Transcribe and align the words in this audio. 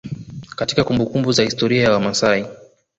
Katika 0.55 0.83
kumbumbuku 0.83 1.31
za 1.31 1.43
historia 1.43 1.83
ya 1.83 1.91
wamasai 1.91 2.45